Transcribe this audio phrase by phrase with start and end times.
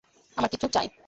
[0.37, 0.87] আমার কিছু চাই।